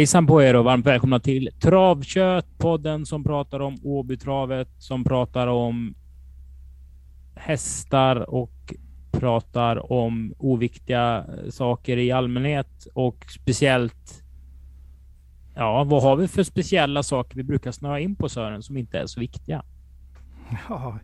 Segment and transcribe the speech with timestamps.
[0.00, 5.46] Hejsan på er och varmt välkomna till Travkött, podden som pratar om Åbytravet, som pratar
[5.46, 5.94] om
[7.34, 8.74] hästar och
[9.10, 14.22] pratar om oviktiga saker i allmänhet och speciellt.
[15.54, 18.98] Ja, vad har vi för speciella saker vi brukar snöa in på Sören som inte
[18.98, 19.62] är så viktiga?
[20.68, 20.98] Ja,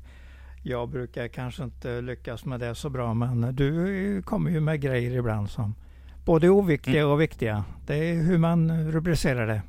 [0.63, 5.19] jag brukar kanske inte lyckas med det så bra, men du kommer ju med grejer
[5.19, 5.75] ibland som
[6.27, 7.13] både oviktiga mm.
[7.13, 7.65] och viktiga.
[7.87, 9.63] Det är hur man rubricerar det.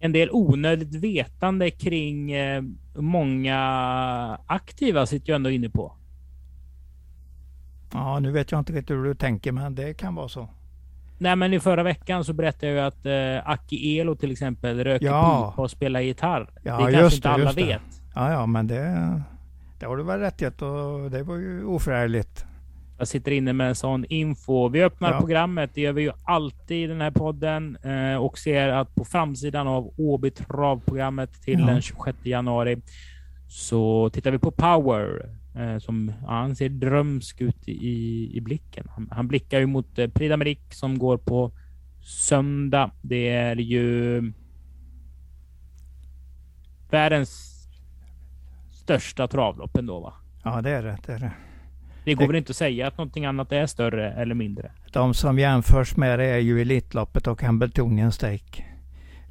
[0.00, 2.62] En del onödigt vetande kring eh,
[2.94, 3.58] många
[4.46, 5.92] aktiva sitter jag ändå inne på.
[7.92, 10.48] Ja, nu vet jag inte riktigt hur du tänker, men det kan vara så.
[11.18, 14.84] Nej, men i förra veckan så berättade jag ju att eh, Aki Elo till exempel
[14.84, 15.50] röker ja.
[15.50, 16.50] pipa och spelar gitarr.
[16.62, 17.82] Ja, det kanske inte alla vet.
[18.14, 19.22] Ja, ja, men det,
[19.78, 22.44] det har du väl rätt i och det var ju oförärligt.
[22.98, 24.68] Jag sitter inne med en sån info.
[24.68, 25.18] Vi öppnar ja.
[25.18, 29.04] programmet, det gör vi ju alltid i den här podden eh, och ser att på
[29.04, 31.66] framsidan av Åby travprogrammet till ja.
[31.66, 32.76] den 26 januari
[33.48, 38.86] så tittar vi på Power eh, som ja, han ser drömsk ut i, i blicken.
[38.94, 41.52] Han, han blickar ju mot eh, Prix d'Amérique som går på
[42.02, 42.90] söndag.
[43.02, 44.22] Det är ju
[46.90, 47.54] världens
[48.72, 50.12] största travlopp ändå va?
[50.44, 50.98] Ja, det är det.
[51.06, 51.32] Det, är det.
[52.08, 54.70] Det går väl inte att säga att någonting annat är större eller mindre?
[54.92, 58.64] De som jämförs med det är ju Elitloppet och Hambletonian Stake.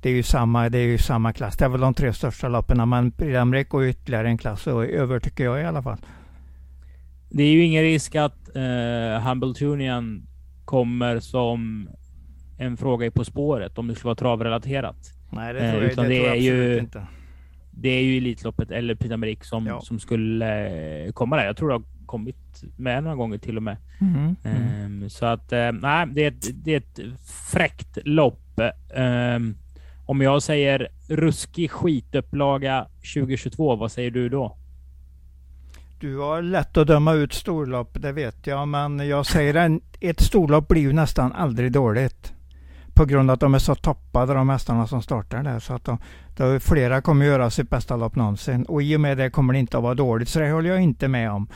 [0.02, 1.58] Det är ju samma, det är ju samma klass.
[1.58, 2.90] Det är väl de tre största loppen.
[2.90, 5.98] Men Prix går ytterligare en klass över tycker jag i alla fall.
[7.30, 10.28] Det är ju ingen risk att uh, Hambletonian
[10.66, 11.90] kommer som
[12.58, 14.98] en fråga i På spåret om det skulle vara travrelaterat.
[15.30, 17.08] Nej, det tror jag, uh, utan det, det tror jag är ju, inte
[17.82, 19.82] det är ju Elitloppet eller Prix som, ja.
[19.82, 20.68] som skulle
[21.06, 21.46] eh, komma där.
[21.46, 21.76] Jag tror det
[22.08, 23.78] kommit med några gånger till och med.
[24.02, 24.36] Mm.
[24.44, 27.00] Um, så att uh, nej, det är, ett, det är ett
[27.52, 28.60] fräckt lopp.
[28.96, 29.58] Um,
[30.06, 34.58] om jag säger ruskig skitupplaga 2022, vad säger du då?
[36.00, 40.20] Du har lätt att döma ut storlopp, det vet jag, men jag säger att ett
[40.20, 42.34] storlopp blir ju nästan aldrig dåligt
[42.98, 45.60] på grund av att de är så toppade de hästarna som startar där.
[45.60, 45.98] Så att de,
[46.38, 49.60] de, flera kommer göra sitt bästa lopp någonsin och i och med det kommer det
[49.60, 50.30] inte att vara dåligt.
[50.30, 51.48] Så det håller jag inte med om.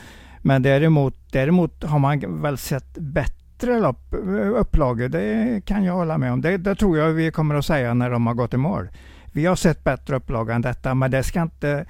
[0.42, 5.08] Men däremot, däremot har man väl sett bättre lopp, eh, upplagor.
[5.08, 6.40] Det kan jag hålla med om.
[6.40, 8.88] Det, det, tror jag vi kommer att säga när de har gått i mål.
[9.32, 11.86] Vi har sett bättre upplagor än detta, men det ska inte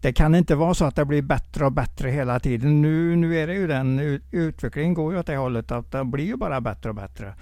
[0.00, 2.82] det kan inte vara så att det blir bättre och bättre hela tiden.
[2.82, 6.24] Nu, nu är det ju den utvecklingen går ju åt det hållet att det blir
[6.24, 7.34] ju bara bättre och bättre.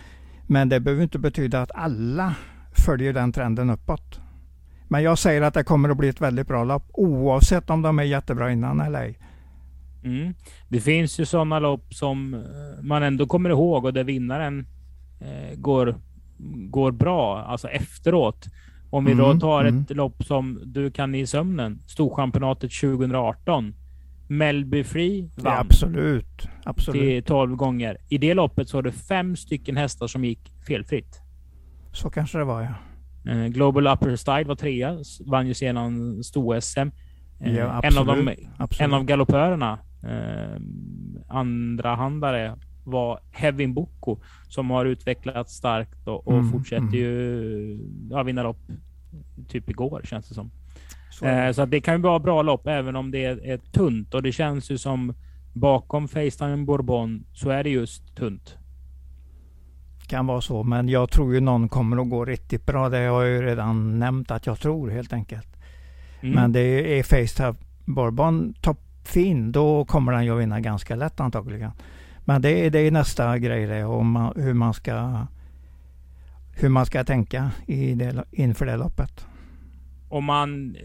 [0.46, 2.34] Men det behöver inte betyda att alla
[2.72, 4.20] följer den trenden uppåt.
[4.88, 7.98] Men jag säger att det kommer att bli ett väldigt bra lopp oavsett om de
[7.98, 9.18] är jättebra innan eller ej.
[10.04, 10.34] Mm.
[10.68, 12.40] Det finns ju sådana lopp som eh,
[12.82, 14.66] man ändå kommer ihåg och där vinnaren
[15.20, 15.94] eh, går,
[16.70, 18.46] går bra, alltså efteråt.
[18.90, 19.80] Om vi mm, då tar mm.
[19.80, 23.74] ett lopp som du kan i sömnen, Storchampionatet 2018.
[24.28, 25.52] Melby Free vann.
[25.52, 26.48] Ja, absolut.
[26.64, 27.00] absolut.
[27.00, 27.96] Till 12 gånger.
[28.08, 31.20] I det loppet så var det fem stycken hästar som gick felfritt.
[31.92, 32.74] Så kanske det var ja.
[33.32, 36.90] Eh, Global Upper Style var trea, vann ju sedan sto-SM.
[37.40, 38.30] Eh, ja, en av,
[38.78, 39.78] en av galoppörerna,
[40.08, 40.60] eh,
[41.28, 46.94] andra handare var Hevin Boko som har utvecklats starkt och, och mm, fortsätter mm.
[46.94, 47.78] ju
[48.10, 48.58] ja, vinna lopp
[49.48, 50.50] typ igår känns det som.
[51.10, 54.14] Så, eh, så det kan ju vara bra lopp även om det är, är tunt
[54.14, 55.14] och det känns ju som
[55.52, 58.56] bakom Facetime Bourbon så är det just tunt.
[60.06, 62.88] Kan vara så, men jag tror ju någon kommer att gå riktigt bra.
[62.88, 65.48] Det har jag ju redan nämnt att jag tror helt enkelt.
[66.20, 66.34] Mm.
[66.34, 67.54] Men det är Facetime
[67.84, 68.54] Bourbon
[69.04, 71.70] toppfin, då kommer den ju att vinna ganska lätt antagligen.
[72.24, 75.26] Men det är, det är nästa grej det, om hur man ska
[76.56, 79.26] hur man ska tänka i det, inför det loppet
[80.08, 80.76] om man...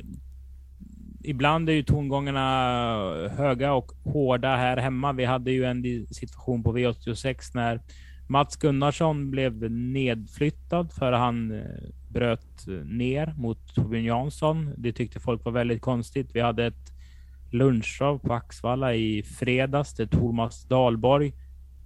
[1.23, 5.13] Ibland är ju tongångarna höga och hårda här hemma.
[5.13, 7.81] Vi hade ju en situation på V86 när
[8.27, 11.63] Mats Gunnarsson blev nedflyttad för han eh,
[12.09, 14.73] bröt eh, ner mot Torbjörn Jansson.
[14.77, 16.29] Det tyckte folk var väldigt konstigt.
[16.33, 16.98] Vi hade ett
[17.53, 21.33] lunchshow på Axvalla i fredags där Thomas Dahlborg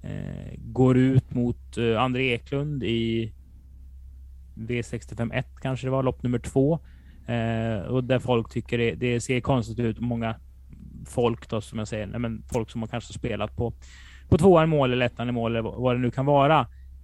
[0.04, 3.34] eh, går ut mot eh, André Eklund i
[4.56, 6.80] V65 kanske det var, lopp nummer två.
[7.28, 10.00] Eh, och där folk tycker det, det, ser konstigt ut.
[10.00, 10.36] Många
[11.06, 13.74] folk då, som jag säger, nej, men folk som har kanske spelat på,
[14.30, 16.60] på tvåan mål eller ettan i mål eller vad det nu kan vara.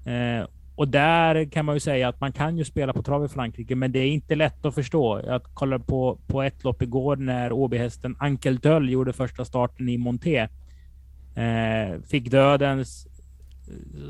[0.05, 0.47] Eh,
[0.79, 3.75] och där kan man ju säga att man kan ju spela på trav i Frankrike,
[3.75, 5.21] men det är inte lätt att förstå.
[5.25, 9.97] Jag kollade på, på ett lopp igår när Åbyhästen Ankel Döll gjorde första starten i
[9.97, 10.47] Monté.
[11.35, 13.07] Eh, fick dödens,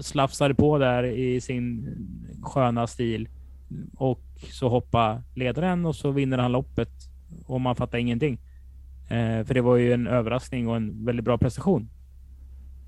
[0.01, 1.95] slafsade på där i sin
[2.41, 3.29] sköna stil
[3.95, 6.91] Och så hoppar ledaren och så vinner han loppet
[7.45, 8.37] och man fattar ingenting.
[9.09, 11.89] Eh, för det var ju en överraskning och en väldigt bra prestation.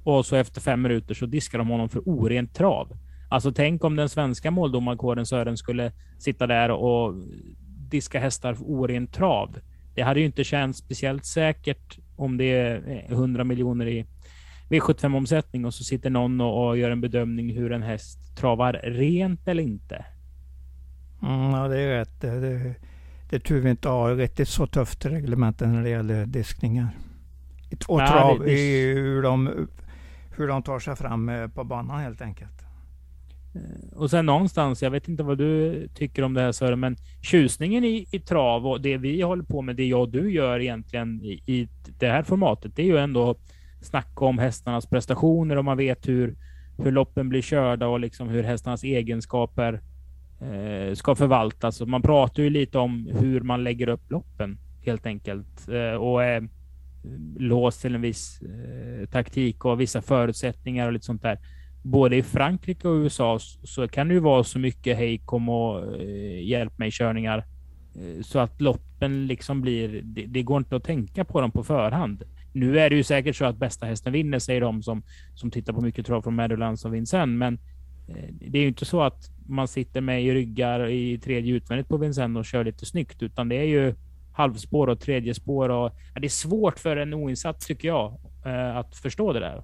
[0.04, 2.98] Och så efter fem minuter så diskar de honom för orent trav.
[3.32, 7.14] Alltså tänk om den svenska måldomarkåren Sören skulle sitta där och
[7.90, 9.58] diska hästar för orent trav.
[9.96, 14.06] Det hade ju inte känts speciellt säkert om det är 100 miljoner i
[14.70, 19.48] V75-omsättning och så sitter någon och, och, gör en bedömning hur en häst travar rent
[19.48, 20.06] eller inte.
[21.22, 22.22] Mm, ja, det är rätt.
[22.22, 22.76] Det, det,
[23.30, 26.98] det tur vi inte har riktigt så tufft reglement när det gäller diskningar.
[27.88, 28.94] Och trav det, det...
[28.94, 29.68] hur, de,
[30.38, 32.71] hur de tar sig fram eh, på banan helt enkelt.
[33.56, 36.96] Eh, och sen någonstans, jag vet inte vad du tycker om det här Sören, men
[37.22, 40.60] tjusningen i, i trav och det vi håller på med, det jag och du gör
[40.60, 41.70] egentligen i, i
[42.00, 43.36] det här formatet, det är ju ändå
[43.82, 46.36] snacka om hästarnas prestationer och man vet hur,
[46.78, 49.82] hur loppen blir körda och liksom hur hästarnas egenskaper
[50.42, 51.82] eh, ska förvaltas.
[51.82, 56.24] Och man pratar ju lite om hur man lägger upp loppen helt enkelt eh, och
[56.24, 56.50] är
[57.38, 61.40] låst till en viss eh, taktik och vissa förutsättningar och lite sånt där
[61.82, 65.96] både i Frankrike och USA så kan det ju vara så mycket hej kom och
[66.02, 67.46] eh, hjälp mig körningar
[67.96, 70.02] eh, så att loppen liksom blir.
[70.04, 72.24] Det, det, går inte att tänka på dem på förhand.
[72.54, 75.04] Nu är det ju säkert så att bästa hästen vinner, säger de som
[75.36, 77.60] som tittar på mycket trav från Meadowlands och Vincennes, men
[78.08, 81.88] eh, det är ju inte så att man sitter med i ryggar i tredje utvändigt
[81.88, 83.96] på Vincennes och kör lite snyggt, utan det är ju
[84.34, 88.78] halvspår och tredje spår och ja, det är svårt för en oinsatt tycker jag eh,
[88.78, 89.64] att förstå det där.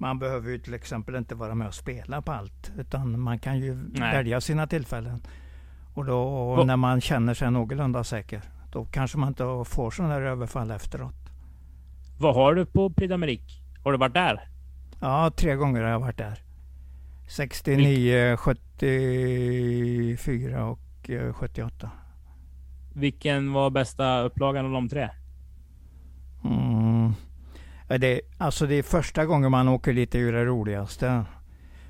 [0.00, 2.72] Man behöver ju till exempel inte vara med och spela på allt.
[2.78, 4.16] Utan man kan ju Nej.
[4.16, 5.22] välja sina tillfällen.
[5.94, 8.42] Och då och när man känner sig någorlunda säker.
[8.72, 11.14] Då kanske man inte får sådana där överfall efteråt.
[12.18, 13.62] Vad har du på Prix d'Amérique?
[13.84, 14.48] Har du varit där?
[15.00, 16.38] Ja, tre gånger har jag varit där.
[17.28, 18.36] 69, Vil
[20.16, 20.78] 74 och
[21.34, 21.86] 78.
[21.86, 21.90] Eh,
[22.94, 25.08] Vilken var bästa upplagan av de tre?
[27.98, 31.24] Det, alltså det är första gången man åker lite ur det roligaste.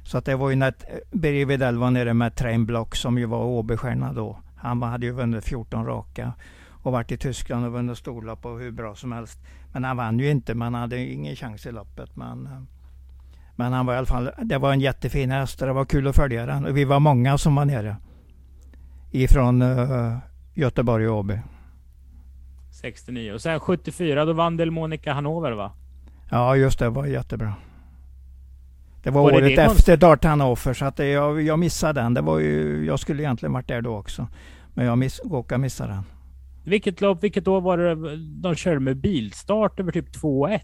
[0.03, 0.75] Så att det var ju när
[1.11, 3.73] Birger Widell var nere med Train Block som ju var ob
[4.15, 4.39] då.
[4.57, 6.33] Han hade ju vunnit 14 raka
[6.83, 9.39] och varit i Tyskland och vunnit storlopp och hur bra som helst.
[9.73, 12.17] Men han vann ju inte, man hade ingen chans i loppet.
[12.17, 12.67] Men,
[13.57, 16.07] men han var i alla fall, det var en jättefin häst och det var kul
[16.07, 16.67] att följa den.
[16.67, 17.97] Och vi var många som var nere.
[19.11, 20.19] Ifrån uh,
[20.55, 21.41] Göteborg och Åby.
[22.71, 25.73] 69 och sen 74 då vann Delmonica Hannover va?
[26.31, 26.91] Ja, just det.
[26.91, 27.55] var jättebra.
[29.03, 32.15] Det var, var året det efter Dart Hannover, så att jag, jag missade den.
[32.15, 34.27] Det var ju, jag skulle egentligen varit där då också.
[34.75, 36.03] Men jag miss, råkade missa den.
[36.65, 40.61] Vilket lopp, vilket år var det de körde med bilstart över typ 2-1?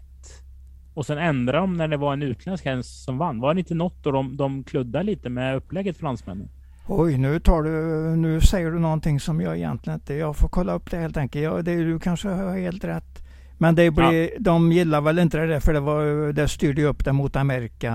[0.93, 3.39] Och sen ändrade de när det var en utländsk häst som vann.
[3.39, 6.49] Var det inte något då de, de kluddade lite med upplägget fransmännen?
[6.87, 7.71] Oj, nu, tar du,
[8.15, 10.13] nu säger du någonting som jag egentligen inte...
[10.13, 11.43] Jag får kolla upp det helt enkelt.
[11.43, 13.26] Jag, det, du kanske har helt rätt.
[13.57, 14.39] Men det blir, ja.
[14.39, 17.93] de gillar väl inte det där för det, var, det styrde upp det mot Amerika.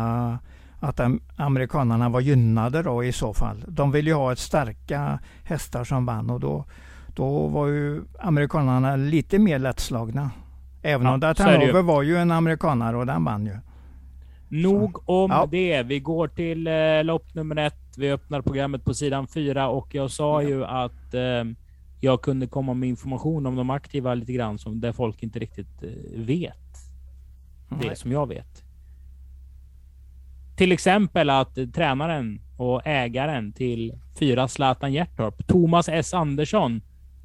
[0.80, 1.00] Att
[1.36, 3.64] amerikanerna var gynnade då i så fall.
[3.68, 6.64] De ville ju ha ett starka hästar som vann och då,
[7.14, 10.30] då var ju amerikanerna lite mer lättslagna.
[10.82, 13.56] Även ja, om Datanover var ju en amerikanare och den vann ju.
[14.48, 15.12] Nog så.
[15.22, 15.48] om ja.
[15.50, 15.82] det.
[15.82, 17.94] Vi går till eh, lopp nummer ett.
[17.96, 20.48] Vi öppnar programmet på sidan fyra och jag sa ja.
[20.48, 21.44] ju att eh,
[22.04, 25.82] jag kunde komma med information om de aktiva lite grann som där folk inte riktigt
[25.82, 26.56] eh, vet.
[27.68, 27.88] Nej.
[27.88, 28.64] Det som jag vet.
[30.56, 36.80] Till exempel att tränaren och ägaren till fyra Zlatan Hjärtorp, Thomas S Andersson,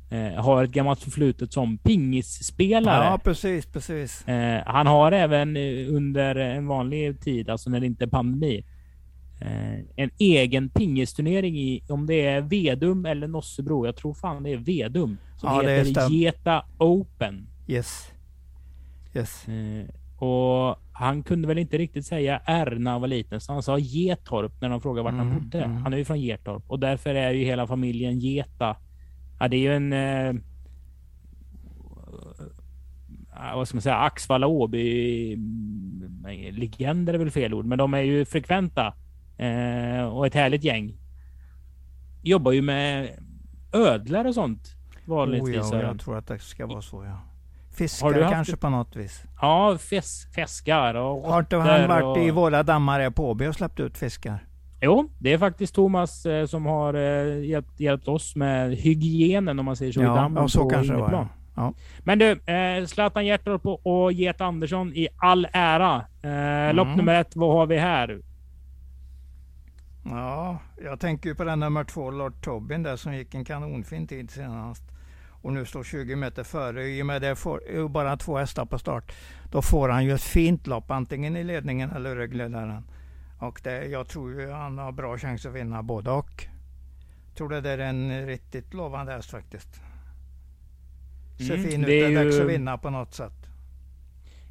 [0.09, 3.05] eh, har ett gammalt förflutet som pingisspelare.
[3.05, 4.27] Ja, precis, precis.
[4.27, 8.63] Eh, han har även eh, under en vanlig tid, alltså när det inte är pandemi,
[8.63, 8.76] Eh,
[9.95, 13.85] en egen pingisturnering i, om det är Vedum eller Nossebro.
[13.85, 15.17] Jag tror fan det är Vedum.
[15.37, 17.47] Som ja, heter Geta Open.
[17.67, 18.11] Yes.
[19.13, 19.47] Yes.
[19.47, 19.85] Eh,
[20.19, 23.77] och han kunde väl inte riktigt säga R när han var liten, så han sa
[23.77, 25.63] Getorp när de frågade vart mm, han bodde.
[25.63, 25.77] Mm.
[25.77, 28.77] Han är ju från Getorp och därför är ju hela familjen Geta.
[29.39, 29.93] Ja, det är ju en...
[29.93, 30.33] Eh,
[33.55, 33.95] vad ska man säga?
[33.95, 38.93] Axvalla Åby mm, legender är väl fel ord, men de är ju frekventa
[39.37, 40.97] Eh, och ett härligt gäng.
[42.23, 43.09] Jobbar ju med
[43.73, 44.75] ödlor och sånt.
[45.05, 45.71] Vanligtvis.
[45.71, 47.19] Oh ja, jag tror att det ska vara så ja.
[47.77, 48.61] Fiskar kanske haft...
[48.61, 49.23] på något vis.
[49.41, 52.23] Ja, fis fiskar och Har inte han varit och...
[52.23, 54.47] i våra dammar på Åby och släppt ut fiskar?
[54.81, 59.65] Jo, det är faktiskt Thomas eh, som har eh, hjälpt, hjälpt, oss med hygienen om
[59.65, 61.73] man säger så ja, i dammen ja, så på kanske det var, ja.
[62.03, 65.95] Men du, eh, Zlatan Hjärtorp och Get Andersson i all ära.
[66.23, 66.75] Eh, mm.
[66.75, 68.21] Lopp nummer ett, vad har vi här?
[70.09, 74.07] Ja, jag tänker ju på den nummer två, Lord Tobin där som gick en kanonfin
[74.07, 74.83] tid senast.
[75.41, 76.87] Och nu står 20 meter före.
[76.87, 79.11] I och med det får bara två hästar på start.
[79.51, 82.83] Då får han ju ett fint lopp antingen i ledningen eller ryggledaren.
[83.39, 86.47] Och det, jag tror ju han har bra chans att vinna både och.
[87.35, 89.81] Tror det är en riktigt lovande häst faktiskt.
[91.37, 91.87] Ser mm, fin ut.
[91.87, 93.33] Det är dags att vinna på något sätt.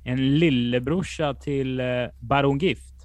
[0.04, 1.86] En lillebrorsa till eh,
[2.20, 2.95] Baron Gift.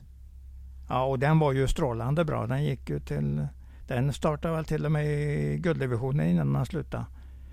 [0.91, 2.47] Ja, och den var ju strålande bra.
[2.47, 3.47] Den gick ju till...
[3.87, 7.05] Den startade väl till och med i gulddivisionen innan den slutade.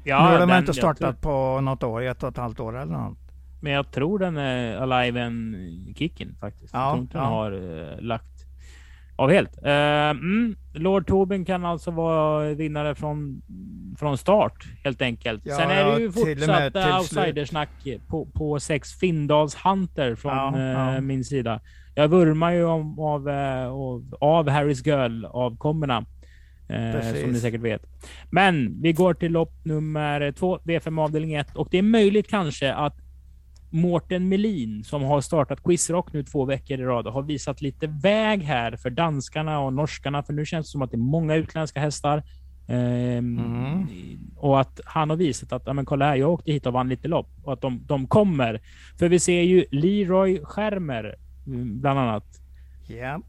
[0.04, 2.92] Ja, nu har de inte startat på något år, ett och ett halvt år eller
[2.92, 3.18] något.
[3.60, 5.56] Men jag tror den är alive and
[5.96, 6.74] kicking faktiskt.
[6.74, 7.22] Ja, jag tror inte ja.
[7.22, 8.46] den har uh, lagt
[9.16, 9.58] av helt.
[9.62, 13.42] Uh, mm, Lord Tobin kan alltså vara vinnare från,
[13.98, 15.42] från start helt enkelt.
[15.46, 17.70] Ja, Sen är det ju fortsatt outsidersnack
[18.08, 21.60] på, på sex Findals Hunter från uh, min sida.
[21.98, 26.04] Jag vurmar ju om, av, av, av Harrys Girl avkommorna.
[26.68, 27.82] Eh, som ni säkert vet.
[28.30, 32.74] Men vi går till lopp nummer två, V5 avdelning 1 och det är möjligt kanske
[32.74, 32.96] att
[33.70, 38.42] Mårten Melin som har startat Quizrock nu två veckor i rad har visat lite väg
[38.42, 40.22] här för danskarna och norskarna.
[40.22, 42.22] För nu känns det som att det är många utländska hästar.
[42.68, 43.86] Ehm, mm.
[44.36, 46.88] Och att han har visat att, ja men kolla här, jag åkte hit och vann
[46.88, 48.60] lite lopp och att de, de kommer.
[48.98, 51.27] För vi ser ju Leroy Schermer mm,
[51.80, 52.24] bland annat.
[52.88, 53.20] Yeah.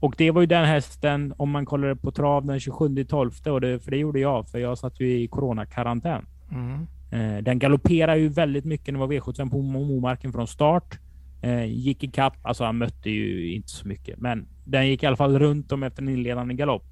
[0.00, 3.60] Och det var ju den hästen, om man kollar på trav den 27 12 och
[3.60, 6.26] det, för det gjorde jag, för jag satt ju i coronakarantän.
[6.50, 6.86] Mm.
[7.10, 8.94] Eh, den galopperar ju väldigt mycket.
[8.94, 10.98] Det var V75 på Momarken från start.
[11.42, 15.06] Eh, gick i kapp, alltså han mötte ju inte så mycket, men den gick i
[15.06, 16.84] alla fall runt om efter en inledande galopp.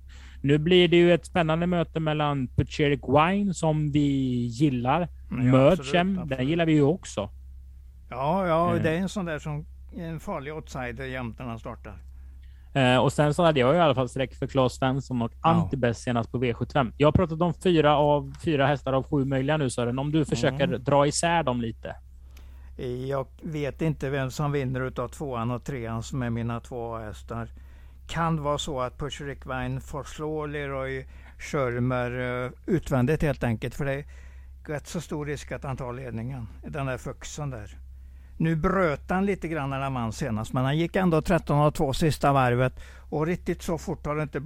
[0.42, 4.08] Nu blir det ju ett spännande möte mellan Pucheric Wine som vi
[4.46, 5.08] gillar.
[5.30, 7.30] Mm, Merchem, den gillar vi ju också.
[8.10, 8.82] Ja, ja, eh.
[8.82, 9.66] det är en sån där som
[9.96, 11.98] en farlig outsider jämt när han startar.
[12.76, 15.48] Eh, och sen så hade jag i alla fall streck för Claes Svensson och ja.
[15.48, 16.92] Antibest senast på V75.
[16.96, 19.98] Jag har pratat om fyra av fyra hästar av sju möjliga nu Sören.
[19.98, 20.84] Om du försöker mm.
[20.84, 21.96] dra isär dem lite.
[23.08, 27.48] Jag vet inte vem som vinner utav tvåan och trean som är mina två hästar.
[28.08, 31.06] Kan vara så att Pushrik Wein får slå Leroy
[31.38, 33.74] Schörmer uh, utvändigt helt enkelt.
[33.74, 34.04] För det är
[34.66, 36.48] rätt så stor risk att han tar ledningen.
[36.62, 37.85] Den där fuxen där.
[38.36, 42.32] Nu bröt han lite grann när han vann senast, men han gick ändå 13,2 sista
[42.32, 42.80] varvet.
[43.10, 44.40] Och riktigt så fort har inte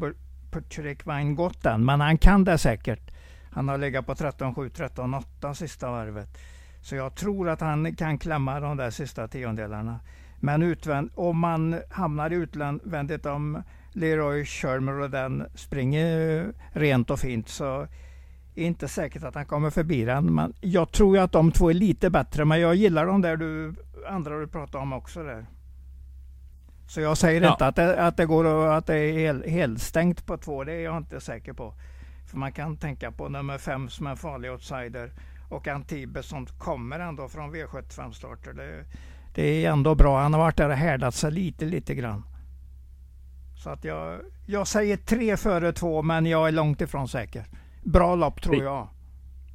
[0.51, 3.11] Pucherik Wein gått än, men han kan det säkert.
[3.51, 6.39] Han har legat på 13.7-13.8 sista varvet.
[6.81, 10.01] Så jag tror att han kan klämma de där sista tiondelarna.
[10.41, 17.21] Men utvänd, om man hamnar i utvändigt om Leroy Shermer och den springer rent och
[17.21, 17.87] fint så
[18.55, 20.35] inte säkert att han kommer förbi den.
[20.35, 23.37] Men jag tror ju att de två är lite bättre, men jag gillar de där
[23.37, 23.75] du,
[24.09, 25.47] andra du pratar om också där.
[26.87, 27.53] Så jag säger ja.
[27.53, 30.81] inte att det, att det går att det är hel, helstängt på två, det är
[30.81, 31.75] jag inte säker på.
[32.31, 35.13] För man kan tänka på nummer fem som en farlig outsider
[35.49, 38.53] och Antibes som kommer ändå från V75-starter.
[38.53, 38.85] Det,
[39.35, 40.21] det är ändå bra.
[40.23, 42.23] Han har varit där och härdat sig lite, lite grann.
[43.63, 47.45] Så att jag, jag säger tre före två, men jag är långt ifrån säker.
[47.83, 48.89] Bra lopp tror jag.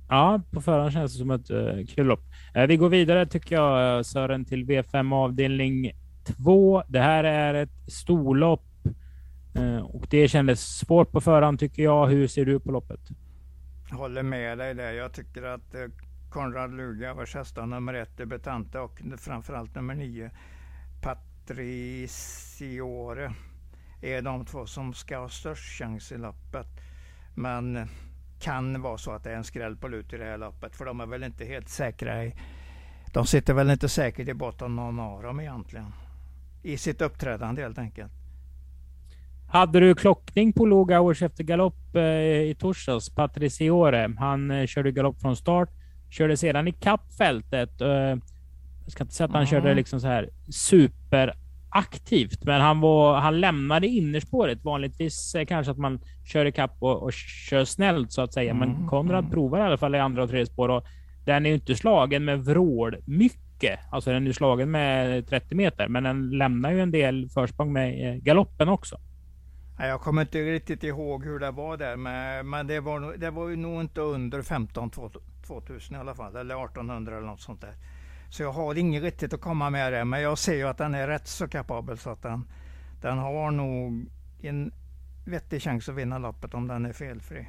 [0.10, 2.24] Ja, på förhand känns det som ett uh, kul lopp.
[2.58, 5.92] Uh, vi går vidare tycker jag eh, Sören till V5 avdelning
[6.24, 6.84] 2.
[6.88, 8.66] Det här är ett storlopp
[9.60, 12.08] uh, och det kändes svårt på förhand tycker jag.
[12.08, 13.00] Hur ser du på loppet?
[13.92, 14.92] Håller med dig där.
[14.92, 15.76] Jag tycker att
[16.30, 20.32] Konrad Luga vars hästar nummer ett debutante och framförallt nummer nio
[21.46, 23.34] Patriciore
[24.02, 26.68] är de två som ska ha störst chans i loppet.
[27.36, 27.90] Men
[28.46, 30.76] kan vara så att det är en skräll på lut i det här loppet.
[30.76, 32.34] För de är väl inte helt säkra i...
[33.14, 35.86] De sitter väl inte säkert i botten någon av dem egentligen.
[36.64, 38.12] I sitt uppträdande helt enkelt.
[39.50, 43.10] Hade du klockning på låg hours efter galopp eh, i torsdags?
[43.10, 44.16] Patriciore.
[44.20, 45.70] Han eh, körde galopp från start.
[46.10, 47.82] Körde sedan i kappfältet.
[47.82, 49.50] Eh, jag ska inte säga att han mm.
[49.50, 51.34] körde liksom så här super
[51.76, 54.64] aktivt, men han, var, han lämnade innerspåret.
[54.64, 58.70] Vanligtvis eh, kanske att man kör ikapp och, och kör snällt så att säga, mm,
[58.70, 59.32] men Konrad mm.
[59.32, 60.86] provar i alla fall i andra och tredje spår och
[61.26, 63.80] den är ju inte slagen med vrål mycket.
[63.92, 68.10] Alltså den är slagen med 30 meter, men den lämnar ju en del försprång med
[68.10, 68.98] eh, galoppen också.
[69.80, 73.50] Jag kommer inte riktigt ihåg hur det var där, men, men det, var, det var
[73.50, 74.90] ju nog inte under 15
[75.48, 77.74] 2000 i alla fall, eller 1800 eller något sånt där.
[78.30, 80.06] Så jag har inget riktigt att komma med det.
[80.06, 82.48] Men jag ser ju att den är rätt så kapabel så att den,
[83.02, 84.06] den har nog
[84.42, 84.72] en
[85.26, 87.48] vettig chans att vinna loppet om den är felfri.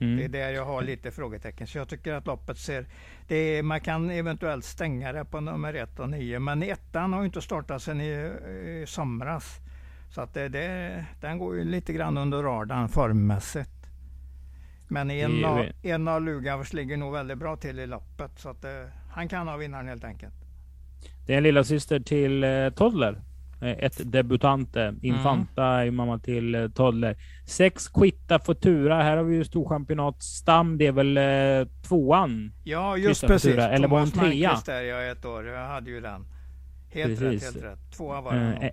[0.00, 0.16] Mm.
[0.16, 1.66] Det är där jag har lite frågetecken.
[1.66, 2.86] Så jag tycker att loppet ser...
[3.28, 6.38] Det är, man kan eventuellt stänga det på nummer ett och nio.
[6.38, 8.10] Men ettan har ju inte startat sedan i,
[8.82, 9.60] i somras.
[10.10, 13.70] Så att det, det, den går ju lite grann under radarn formmässigt.
[14.88, 18.30] Men en, av, en av Lugavs ligger nog väldigt bra till i loppet.
[18.36, 20.34] Så att det, han kan ha vinnaren helt enkelt.
[21.26, 23.20] Det är en lilla syster till eh, Toddler.
[23.62, 24.82] Eh, ett debutante.
[24.82, 24.98] Mm.
[25.02, 25.86] Infanta mm.
[25.86, 27.16] är mamma till eh, Toddler.
[27.46, 29.02] Sex Quitta Futura.
[29.02, 30.78] Här har vi ju storchampionat Stam.
[30.78, 32.52] Det är väl eh, tvåan?
[32.64, 33.50] Ja, just Quitta precis.
[33.50, 33.70] Futura.
[33.70, 34.60] Eller var hon trea?
[34.66, 35.46] där jag ett år.
[35.46, 36.26] Jag hade ju den.
[36.90, 37.42] Helt precis.
[37.44, 37.96] rätt, helt rätt.
[37.96, 38.62] Tvåa var den.
[38.62, 38.70] Eh,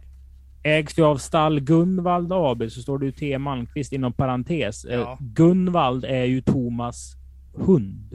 [0.64, 4.86] ägs du av stall Gunvald AB så står det ju T Malmqvist inom parentes.
[4.90, 5.18] Ja.
[5.22, 7.16] Gunvald är ju Thomas
[7.54, 8.14] hund.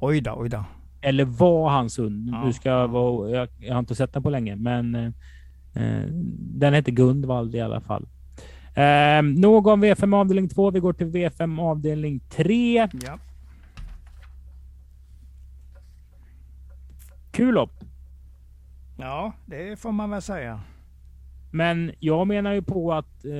[0.00, 0.64] Oj då, oj då.
[1.02, 2.28] Eller var hans hund.
[2.32, 2.44] Ja.
[2.44, 6.04] Nu ska vara, jag, jag, har inte sett den på länge, men eh,
[6.38, 8.06] den heter Gundvald i alla fall.
[8.74, 10.70] Eh, nog om V5 avdelning 2.
[10.70, 12.88] Vi går till V5 avdelning 3.
[13.06, 13.18] Ja.
[17.30, 17.84] Kul lopp.
[18.98, 20.60] Ja, det får man väl säga.
[21.50, 23.32] Men jag menar ju på att eh,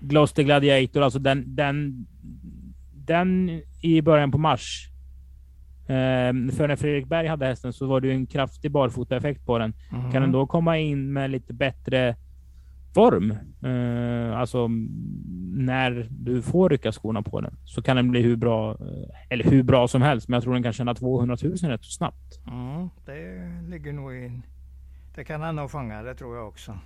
[0.00, 2.06] Gloucester Gladiator, alltså den, den,
[3.14, 4.88] den i början på mars.
[5.86, 9.58] Eh, för när Fredrik Berg hade hästen så var det ju en kraftig barfotaeffekt på
[9.58, 9.74] den.
[9.92, 10.12] Mm.
[10.12, 12.16] Kan den då komma in med lite bättre
[12.94, 13.30] form,
[13.62, 14.68] eh, alltså
[15.52, 19.44] när du får rycka skorna på den, så kan den bli hur bra, eh, eller
[19.44, 20.28] hur bra som helst.
[20.28, 22.40] Men jag tror den kan tjäna 200 000 rätt så snabbt.
[22.46, 24.42] Mm, det ligger nog in.
[25.14, 26.78] Det kan han nog fånga, det tror jag också.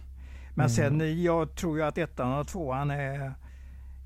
[0.54, 0.69] Men mm.
[0.69, 3.33] sen, jag tror ju att ettan och tvåan är,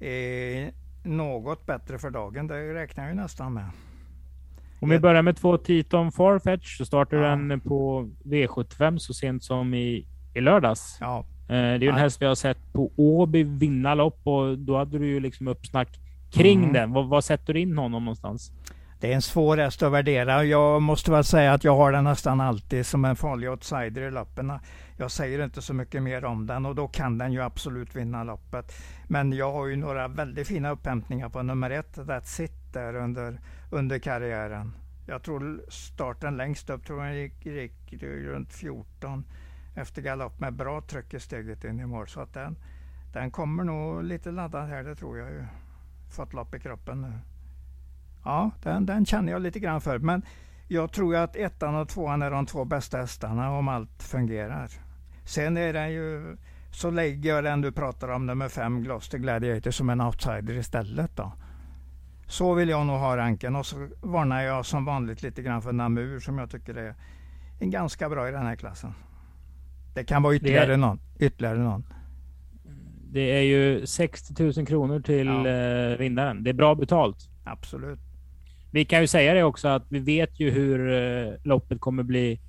[0.00, 0.70] är
[1.02, 2.47] något bättre för dagen.
[2.47, 3.71] Det räknar jag ju nästan med.
[4.81, 7.31] Om vi börjar med två Titon Farfetch så startar ja.
[7.31, 10.99] den på V75 så sent som i, i lördags.
[11.00, 11.19] Ja.
[11.49, 14.76] Eh, det är ju en häst vi har sett på Åby vinna lopp och då
[14.76, 15.89] hade du ju liksom uppsnack
[16.32, 16.73] kring mm.
[16.73, 16.93] den.
[16.93, 18.52] Vad, vad sätter du in honom någonstans?
[19.00, 20.45] Det är en svår häst att värdera.
[20.45, 24.11] Jag måste väl säga att jag har den nästan alltid som en farlig outsider i
[24.11, 24.52] loppen.
[25.00, 28.25] Jag säger inte så mycket mer om den och då kan den ju absolut vinna
[28.25, 28.73] loppet.
[29.08, 33.41] Men jag har ju några väldigt fina upphämtningar på nummer ett, That's It, där under,
[33.71, 34.73] under karriären.
[35.06, 39.25] Jag tror starten längst upp tror jag gick, gick runt 14
[39.75, 42.08] efter galopp med bra tryck i steget in i mål.
[42.08, 42.56] Så att den,
[43.13, 45.45] den kommer nog lite laddad här, det tror jag ju.
[46.11, 47.13] Fått lopp i kroppen nu.
[48.25, 49.99] Ja, den, den känner jag lite grann för.
[49.99, 50.23] Men
[50.69, 54.87] jag tror att ettan och tvåan är de två bästa hästarna om allt fungerar.
[55.28, 56.36] Sen är den ju,
[56.71, 61.17] så lägger jag den du pratar om, nummer fem, Gloucester Gladiator, som en outsider istället.
[61.17, 61.32] Då.
[62.26, 65.73] Så vill jag nog ha ranken och så varnar jag som vanligt lite grann för
[65.73, 66.95] Namur som jag tycker är
[67.60, 68.95] en ganska bra i den här klassen.
[69.95, 71.84] Det kan vara ytterligare, är, någon, ytterligare någon.
[73.12, 75.49] Det är ju 60 000 kronor till ja.
[75.49, 76.43] eh, vinnaren.
[76.43, 77.28] Det är bra betalt.
[77.45, 77.99] Absolut.
[78.71, 82.41] Vi kan ju säga det också att vi vet ju hur eh, loppet kommer bli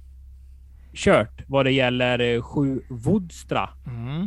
[1.00, 3.70] kört vad det gäller eh, sju Woodstra.
[3.88, 4.22] Mm.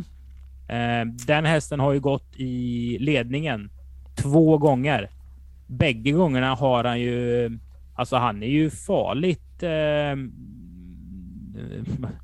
[0.69, 3.71] Eh, den hästen har ju gått i ledningen
[4.15, 5.11] två gånger.
[5.67, 7.51] Bägge gångerna har han ju,
[7.95, 10.17] alltså han är ju farligt eh,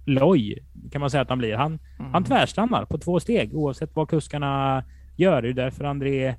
[0.05, 0.59] loj
[0.93, 1.55] kan man säga att han blir.
[1.55, 2.13] Han, mm.
[2.13, 4.85] han tvärstannar på två steg oavsett vad kuskarna
[5.17, 5.43] gör.
[5.43, 6.35] Det är därför André eh,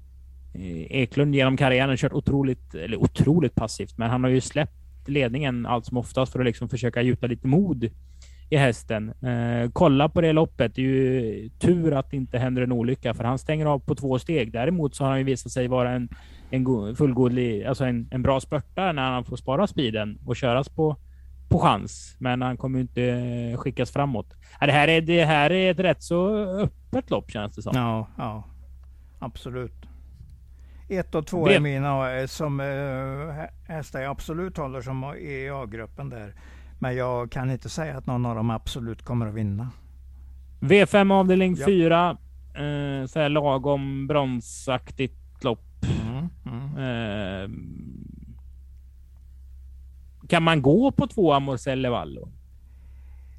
[0.89, 4.78] Eklund genom karriären kört otroligt, eller otroligt passivt, men han har ju släppt
[5.09, 7.89] ledningen allt som oftast för att liksom försöka gjuta lite mod
[8.49, 9.09] i hästen.
[9.09, 10.75] Eh, kolla på det loppet.
[10.75, 13.95] Det är ju tur att det inte händer en olycka för han stänger av på
[13.95, 14.51] två steg.
[14.51, 16.09] Däremot så har han ju visat sig vara en,
[16.49, 20.97] en fullgod, alltså en, en bra spurtare när han får spara speeden och köras på
[21.49, 24.33] på chans, men han kommer ju inte skickas framåt.
[24.59, 27.71] Det här är, det här är ett rätt så öppet lopp känns det som.
[27.75, 28.43] Ja, ja
[29.19, 29.88] absolut.
[30.89, 36.09] Ett och två är mina eh, som äh, hästar jag absolut håller som i A-gruppen
[36.09, 36.33] där.
[36.79, 39.69] Men jag kan inte säga att någon av dem absolut kommer att vinna.
[40.59, 41.65] V5 avdelning ja.
[41.65, 42.09] 4.
[42.09, 45.85] Eh, så här lagom bronsaktigt lopp.
[46.01, 46.77] Mm, mm.
[46.77, 47.49] Eh,
[50.27, 52.29] kan man gå på två Amorcelle Vallo?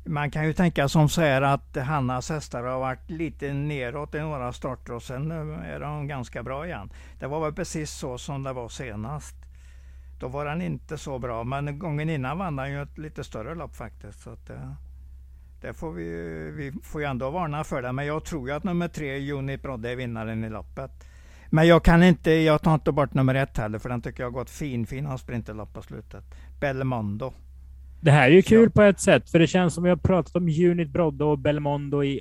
[0.04, 4.20] Man kan ju tänka som så här att Hannas hästar har varit lite neråt i
[4.20, 6.90] några starter och sen eh, är de ganska bra igen.
[7.18, 9.36] Det var väl precis så som det var senast.
[10.20, 13.54] Då var han inte så bra, men gången innan vann han ju ett lite större
[13.54, 14.22] lopp faktiskt.
[14.22, 14.74] Så att det,
[15.60, 16.04] det får vi,
[16.50, 17.92] vi får ju ändå varna för det.
[17.92, 20.90] Men jag tror ju att nummer tre, Unit Brodde, är vinnaren i loppet.
[21.50, 24.26] Men jag kan inte, jag tar inte bort nummer ett heller, för den tycker jag
[24.26, 26.24] har gått fin, fin sprinterlopp på slutet.
[26.60, 27.32] Belmondo.
[28.00, 30.36] Det här är ju kul på ett sätt, för det känns som vi har pratat
[30.36, 32.20] om Unit Brodde och Belmondo i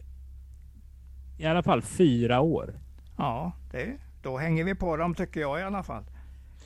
[1.38, 2.74] i alla fall fyra år.
[3.18, 6.04] Ja, det, då hänger vi på dem tycker jag i alla fall.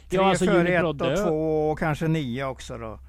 [0.09, 2.99] Tre ja, alltså före ett och två och kanske nio också då.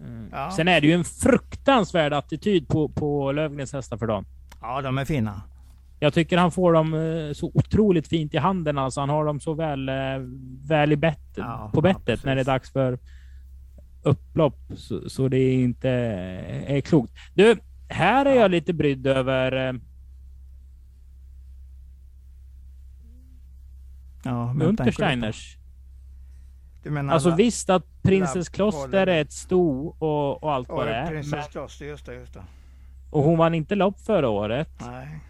[0.00, 0.28] Mm.
[0.32, 0.50] Ja.
[0.50, 4.24] Sen är det ju en fruktansvärd attityd på, på Lövgrens hästar för dagen.
[4.60, 5.42] Ja, de är fina.
[6.00, 8.78] Jag tycker han får dem eh, så otroligt fint i handen.
[8.78, 9.94] Alltså han har dem så väl, eh,
[10.68, 12.98] väl i bett, ja, på bettet ja, när det är dags för
[14.04, 14.58] upplopp.
[14.76, 15.88] Så, så det är inte
[16.66, 17.12] är klokt.
[17.34, 17.56] Du,
[17.88, 19.80] här är jag lite brydd över
[24.24, 25.56] Ja, Untersteiners.
[27.10, 31.06] alltså visst att Princess Kloster är ett sto och, och allt vad det är.
[31.06, 32.44] Princess Kloster, just det, just det.
[33.10, 34.70] Och hon vann inte lopp förra året.
[34.80, 35.20] Nej.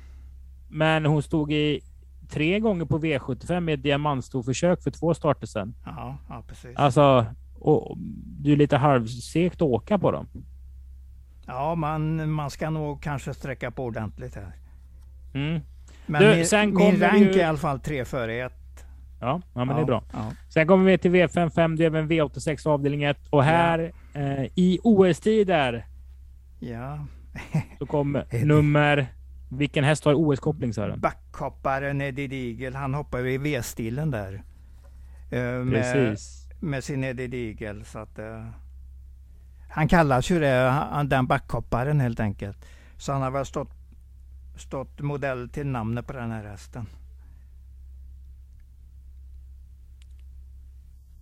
[0.69, 1.81] Men hon stod i
[2.29, 5.75] tre gånger på V75 med ett diamantstorförsök för två starter sedan.
[5.85, 6.77] Ja, ja precis.
[6.77, 7.27] Alltså,
[7.65, 7.97] och,
[8.41, 10.27] du är lite halvsegt att åka på dem.
[11.47, 14.57] Ja, man, man ska nog kanske sträcka på ordentligt här.
[15.35, 15.61] Mm.
[16.07, 17.31] Men du, min, sen min rank ju...
[17.31, 18.87] är i alla fall tre före ett.
[19.21, 20.05] Ja, ja men ja, det är bra.
[20.13, 20.33] Ja.
[20.49, 24.21] Sen kommer vi till V55, det är även V86 avdelning 1 och här ja.
[24.21, 25.87] eh, i OS-tider.
[26.61, 27.07] Ja.
[27.79, 29.07] så kommer nummer...
[29.49, 31.01] Vilken häst har OS-koppling Sören?
[31.01, 32.75] Backhopparen Eddie Diegel.
[32.75, 34.43] Han hoppar i V-stilen där.
[35.31, 36.44] Eh, Precis.
[36.65, 37.85] Med, sin Eddie Diegel.
[37.85, 38.47] Så att, eh,
[39.69, 42.57] han kallas ju det, den backhopparen helt enkelt.
[42.97, 43.71] Så han har väl stått,
[44.57, 46.87] stått modell till namnet på den här hästen.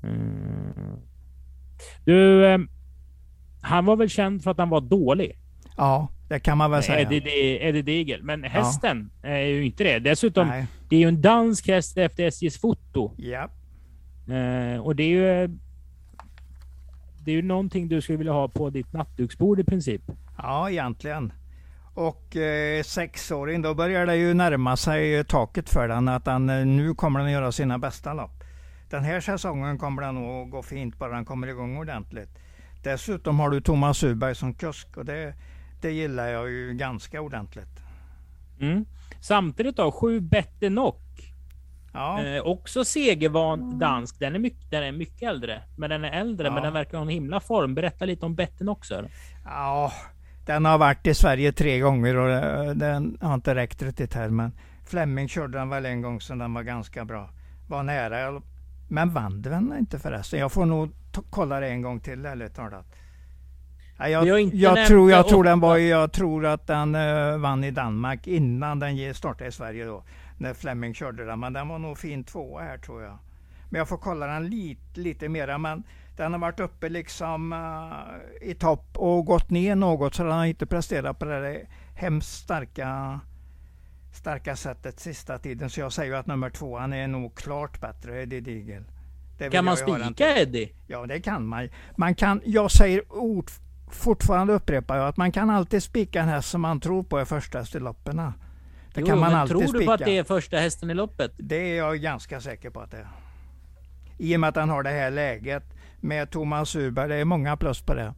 [0.03, 1.01] Mm.
[2.05, 2.59] Du, eh,
[3.61, 5.39] han var väl känd för att han var dålig?
[5.77, 7.01] Ja, det kan man väl säga.
[7.01, 8.23] Eddie, Eddie Diegel.
[8.23, 9.29] Men hästen ja.
[9.29, 9.99] är ju inte det.
[9.99, 10.67] Dessutom, Nej.
[10.89, 13.13] det är ju en dansk häst efter SJs foto.
[13.17, 13.49] Ja.
[14.29, 15.59] Eh, och det är ju...
[17.25, 20.03] Det är ju någonting du skulle vilja ha på ditt nattduksbord i princip.
[20.39, 21.33] Ja, egentligen.
[21.95, 26.09] Och eh, sexåring, då börjar det ju närma sig taket för den.
[26.09, 28.45] Att han, eh, nu kommer den göra sina bästa lopp.
[28.91, 32.39] Den här säsongen kommer den nog gå fint bara den kommer igång ordentligt.
[32.83, 35.35] Dessutom har du Thomas Uberg som kusk och det,
[35.81, 37.81] det gillar jag ju ganska ordentligt.
[38.61, 38.85] Mm.
[39.21, 41.02] Samtidigt då, sju Bette Nock.
[41.93, 42.25] Ja.
[42.25, 44.19] Eh, också segervan dansk.
[44.19, 45.63] Den är, mycket, den är mycket äldre.
[45.77, 46.55] Men den är äldre, ja.
[46.55, 47.75] men den verkar ha en himla form.
[47.75, 49.05] Berätta lite om Bette Nock också.
[49.45, 49.93] Ja,
[50.47, 54.29] den har varit i Sverige tre gånger och eh, den har inte räckt riktigt här.
[54.29, 54.53] Men
[54.87, 57.31] Flemming körde den väl en gång så den var ganska bra.
[57.69, 58.43] Var nära
[58.89, 60.41] men vann den inte förresten?
[60.41, 60.91] Jag får nog
[61.31, 62.87] kolla det en gång till ärligt talat.
[63.99, 68.27] Jag, jag, tror, jag, tror den var, jag tror att den uh, vann i Danmark
[68.27, 70.05] innan den startade i Sverige då.
[70.43, 71.41] När Fleming körde den.
[71.41, 73.19] Men den var nog fin tvåa här tror jag.
[73.71, 75.59] Men jag får kolla den lite, lite mera.
[75.59, 75.83] Men
[76.17, 80.15] den har varit uppe liksom uh, i topp och gått ner något.
[80.15, 83.21] Så den har inte presterat på det där hemskt starka
[84.13, 85.71] starka sättet sista tiden.
[85.71, 88.85] Så jag säger att nummer två, han är nog klart bättre, Eddie Diegel.
[89.51, 90.73] Kan man spika Eddie?
[90.87, 91.69] Ja, det kan man.
[91.97, 93.51] man kan, jag säger ord,
[93.91, 97.25] fortfarande upprepar jag att man kan alltid spika en häst som man tror på är
[97.25, 98.33] första i loppen.
[98.95, 99.85] Det jo, kan man alltid tror du spika.
[99.85, 101.33] på att det är första hästen i loppet?
[101.37, 103.09] Det är jag ganska säker på att det är.
[104.19, 105.65] I och med att han har det här läget
[106.01, 107.09] med Thomas Uber.
[107.09, 108.15] Det är många plus på det.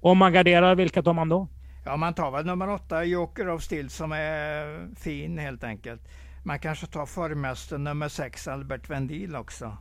[0.00, 1.48] Om man garderar, vilka tar man då?
[1.84, 6.02] Ja, man tar väl nummer åtta, Joker of Steel, som är fin helt enkelt.
[6.44, 9.76] Man kanske tar förmästaren nummer sex, Albert Vendil också.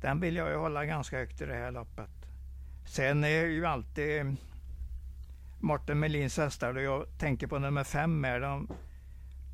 [0.00, 2.10] Den vill jag ju hålla ganska högt i det här loppet.
[2.86, 4.36] Sen är ju alltid
[5.60, 8.68] Martin Melins hästar och jag tänker på nummer fem med de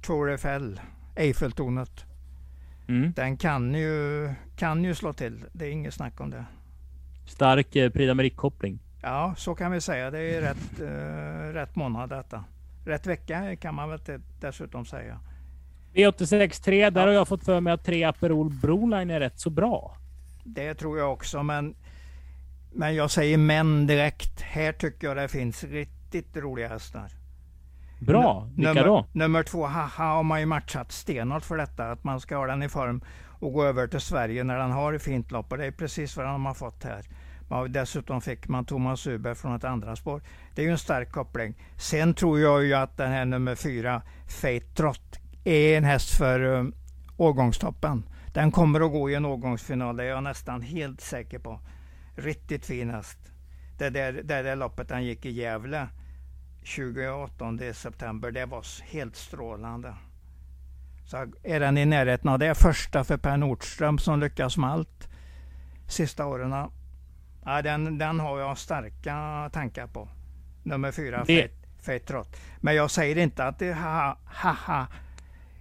[0.02, 0.80] Tour Eiffel,
[1.16, 2.04] Eiffeltornet.
[2.88, 3.12] Mm.
[3.12, 5.44] Den kan ju, kan ju slå till.
[5.52, 6.44] Det är inget snack om det.
[7.26, 8.36] Stark eh, Prix.
[9.02, 10.10] Ja, så kan vi säga.
[10.10, 12.44] Det är rätt, uh, rätt månad detta.
[12.84, 13.98] Rätt vecka kan man väl
[14.40, 15.20] dessutom säga.
[15.94, 17.06] V86 3, där ja.
[17.06, 19.96] har jag fått för mig att tre Aperol Broline är rätt så bra.
[20.44, 21.74] Det tror jag också, men,
[22.74, 24.40] men jag säger men direkt.
[24.40, 27.12] Här tycker jag det finns riktigt roliga hästar.
[28.00, 29.06] Bra, vilka nummer, då?
[29.12, 31.90] Nummer två, haha, har man ju matchat stenhårt för detta.
[31.90, 33.04] Att man ska ha den i form
[33.40, 35.52] och gå över till Sverige när den har ett fint lopp.
[35.52, 37.04] Och det är precis vad de har fått här.
[37.68, 40.22] Dessutom fick man Thomas Uber från ett andra spår.
[40.54, 41.54] Det är ju en stark koppling.
[41.76, 46.40] Sen tror jag ju att den här nummer fyra, Fate Trot, är en häst för
[46.40, 46.74] um,
[47.16, 48.02] årgångstoppen.
[48.32, 51.60] Den kommer att gå i en årgångsfinal, det är jag nästan helt säker på.
[52.16, 53.18] Riktigt fin häst.
[53.78, 55.88] Det där, det där loppet han gick i Gävle
[56.62, 59.94] 28 september, det var helt strålande.
[61.06, 65.08] Så är den i närheten av det första för Per Nordström som lyckas med allt
[65.88, 66.70] sista åren.
[67.44, 70.08] Ja, den, den har jag starka tankar på.
[70.62, 71.50] Nummer fyra, det...
[71.80, 72.24] Fate
[72.60, 74.86] Men jag säger inte att det är haha, haha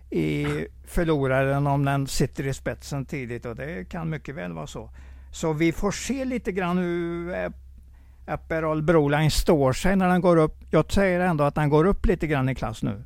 [0.10, 4.89] i förloraren om den sitter i spetsen tidigt och det kan mycket väl vara så.
[5.34, 7.50] Så vi får se lite grann hur, eh,
[8.26, 10.58] Aperol Broline står sig när den går upp.
[10.69, 13.04] Jag säger ändå att den går upp lite grann i klass nu.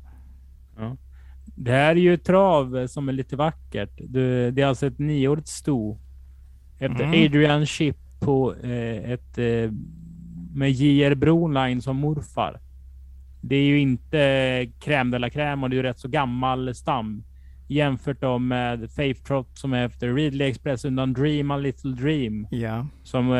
[0.78, 0.96] Ja.
[1.44, 4.00] Det här är ju trav som är lite vackert.
[4.08, 5.98] Det är alltså ett nioårigt sto.
[6.78, 7.26] Efter mm.
[7.26, 9.72] Adrian Chip på eh, ett eh,
[10.54, 12.60] med JR Broline som morfar.
[13.40, 14.18] Det är ju inte
[14.80, 17.24] crème de la crème och det är ju rätt så gammal stam.
[17.70, 22.46] Jämfört då med Faith Trot som är efter Ridley Express undan Dream a Little Dream.
[22.50, 22.86] Ja.
[23.02, 23.38] Som, eh,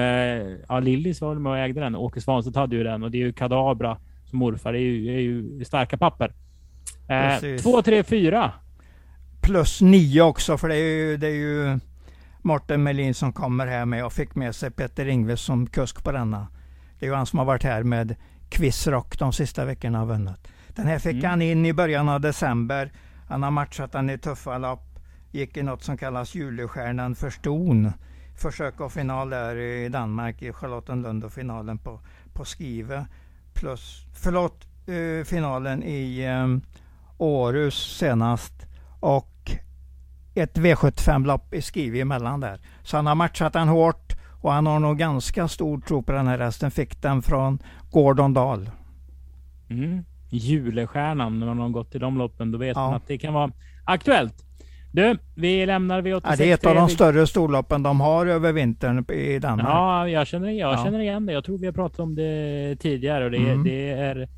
[0.69, 1.97] ja Lillis var med och ägde den.
[1.97, 4.73] Åke Svanstedt hade ju den och det är ju Kadabra som morfar.
[4.73, 6.33] Det är ju, är ju starka papper.
[7.09, 8.53] Eh, två, tre, fyra.
[9.43, 11.79] Plus nio också för det är ju, det är ju
[12.43, 16.13] Martin Melin som kommer här med och fick med sig Peter Ingves som kusk på
[16.13, 16.49] denna.
[16.99, 18.17] Det är ju han som har varit här med
[18.49, 20.49] Quizrock de sista veckorna och vunnit.
[20.69, 21.31] Den här fick mm.
[21.31, 22.93] han in i början av december.
[23.29, 24.99] Han har matchat den i tuffa lopp.
[25.31, 27.93] Gick i något som kallas Julestjärnan för ston.
[28.37, 32.01] Försök och final där i Danmark i Charlottenlund och finalen på,
[32.33, 33.07] på Skive.
[33.55, 36.71] Plus, förlåt, eh, finalen i eh,
[37.19, 38.67] Århus senast.
[39.01, 39.51] Och
[40.35, 42.61] ett V75-lopp i Skive emellan där.
[42.83, 46.27] Så han har matchat den hårt och han har nog ganska stor tro på den
[46.27, 46.71] här hästen.
[46.71, 47.59] Fick den från
[47.91, 48.71] Gordon Dahl.
[49.71, 50.05] Mm.
[50.31, 52.87] Julestjärnan, när man har gått i de loppen, då vet ja.
[52.87, 53.53] man att det kan vara
[53.85, 54.45] aktuellt.
[54.93, 56.21] Du, vi lämnar V86.
[56.25, 59.69] Ja, det är ett av de större storloppen de har över vintern i Danmark.
[59.69, 60.85] Ja, jag känner, jag ja.
[60.85, 61.33] känner igen det.
[61.33, 63.65] Jag tror vi har pratat om det tidigare och det, mm.
[63.65, 64.29] det är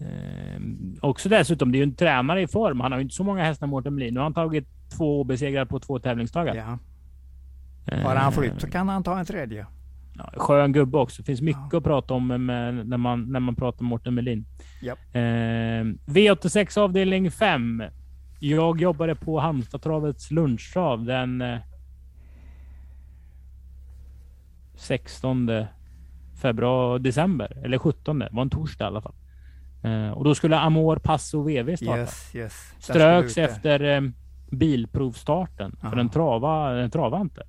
[0.00, 0.60] eh,
[1.00, 2.80] också dessutom, det är ju en tränare i form.
[2.80, 4.14] Han har ju inte så många hästar, Mårten Melin.
[4.14, 6.54] Nu har han tagit två obesegrar på två tävlingsdagar.
[6.54, 6.78] Ja.
[7.96, 9.66] Har han flytt så kan han ta en tredje.
[10.14, 11.22] Ja, skön gubbe också.
[11.22, 11.78] Det finns mycket ja.
[11.78, 14.44] att prata om med, när, man, när man pratar om Mårten Melin.
[14.82, 14.98] Yep.
[15.12, 15.20] Eh,
[16.12, 17.82] V86 avdelning 5.
[18.40, 21.58] Jag jobbade på Halmstadtravets lunchtrav den eh,
[24.74, 25.50] 16
[26.42, 27.58] februari, december.
[27.64, 28.18] Eller 17.
[28.18, 29.14] Det var en torsdag i alla fall.
[29.82, 31.98] Eh, och då skulle Amor Passo VV starta.
[31.98, 32.74] Yes, yes.
[32.78, 34.00] Ströks efter eh,
[34.50, 35.76] bilprovstarten.
[35.80, 37.42] För den travade den trava inte.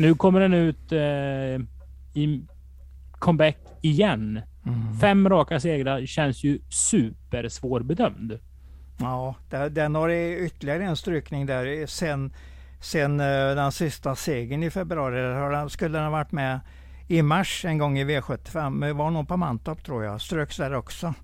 [0.00, 1.66] Nu kommer den ut eh,
[2.22, 2.46] i
[3.12, 4.40] comeback igen.
[4.66, 4.98] Mm.
[5.00, 8.38] Fem raka segrar känns ju supersvårbedömd.
[9.00, 9.34] Ja,
[9.70, 12.32] den har ytterligare en strykning där sen,
[12.80, 15.70] sen eh, den sista segern i februari.
[15.70, 16.60] skulle den varit med
[17.08, 18.86] i mars en gång i V75.
[18.86, 20.20] Det var nog på Mantorp tror jag.
[20.20, 21.14] Ströks där också.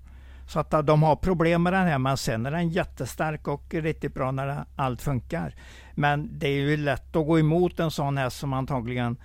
[0.47, 4.13] Så att de har problem med den här, men sen är den jättestark och riktigt
[4.13, 5.53] bra när allt funkar.
[5.95, 9.17] Men det är ju lätt att gå emot en sån häst som antagligen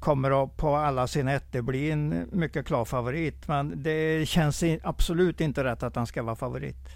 [0.00, 3.48] kommer att på alla sina ettor bli en mycket klar favorit.
[3.48, 6.88] Men det känns absolut inte rätt att han ska vara favorit.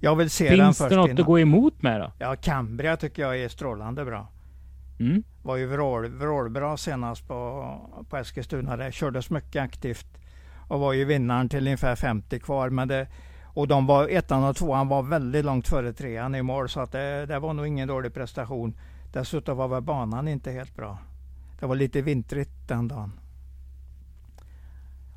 [0.00, 1.20] Jag vill se Finns den först det något innan.
[1.20, 2.12] att gå emot med då?
[2.18, 4.28] Ja, Cambria tycker jag är strålande bra.
[5.00, 5.22] Mm.
[5.42, 8.76] Var ju vrål, vrålbra senast på, på Eskilstuna.
[8.76, 10.21] Det kördes mycket aktivt
[10.72, 12.70] och var ju vinnaren till ungefär 50 kvar.
[12.70, 13.06] Men det,
[13.44, 16.92] och de var, ettan och tvåan var väldigt långt före trean i mål så att
[16.92, 18.74] det, det var nog ingen dålig prestation.
[19.12, 20.98] Dessutom var väl banan inte helt bra.
[21.60, 23.12] Det var lite vintrigt den dagen.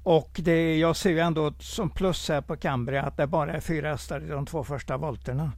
[0.04, 3.60] Och det, jag ser ju ändå som plus här på Cambria att det bara är
[3.60, 5.52] fyra hästar i de två första volterna.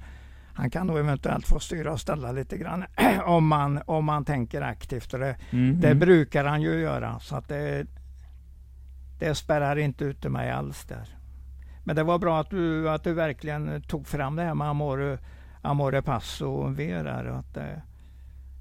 [0.54, 2.86] Han kan nog eventuellt få styra och ställa lite grann
[3.26, 5.12] om man, om man tänker aktivt.
[5.12, 5.82] Det, mm.
[5.82, 7.20] det brukar han ju göra.
[7.20, 7.88] Så att det,
[9.20, 11.18] det spärrar inte ute mig alls där.
[11.84, 15.18] Men det var bra att du, att du verkligen tog fram det här med Amore,
[15.62, 17.26] Amore Passo V där.
[17.26, 17.82] Att det,